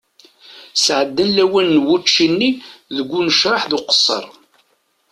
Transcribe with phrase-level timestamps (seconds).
[0.75, 2.51] Sɛeddan lawan n wučči-nni
[2.95, 4.25] deg unecreḥ d uqesser.